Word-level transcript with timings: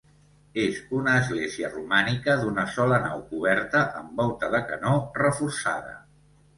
És 0.61 0.79
una 0.99 1.13
església 1.25 1.69
romànica 1.75 2.39
d'una 2.41 2.65
sola 2.79 3.01
nau 3.05 3.23
coberta 3.29 3.85
amb 4.03 4.19
volta 4.25 4.53
de 4.59 4.67
canó 4.75 4.99
reforçada. 5.25 5.99